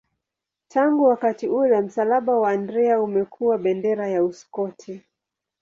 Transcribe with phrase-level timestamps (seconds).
[0.67, 5.01] Tangu wakati ule msalaba wa Andrea umekuwa bendera ya Uskoti.